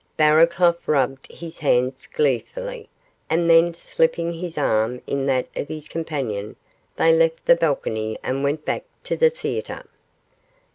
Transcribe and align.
Barraclough 0.17 0.77
rubbed 0.87 1.31
his 1.31 1.59
hands 1.59 2.07
gleefully, 2.11 2.89
and 3.29 3.47
then 3.47 3.75
slipping 3.75 4.33
his 4.33 4.57
arm 4.57 4.99
in 5.05 5.27
that 5.27 5.47
of 5.55 5.67
his 5.67 5.87
companion 5.87 6.55
they 6.95 7.13
left 7.13 7.45
the 7.45 7.53
balcony 7.53 8.17
and 8.23 8.43
went 8.43 8.65
back 8.65 8.83
to 9.03 9.15
the 9.15 9.29
theatre. 9.29 9.85